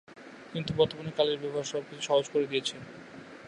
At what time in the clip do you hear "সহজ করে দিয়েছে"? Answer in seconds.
2.09-2.75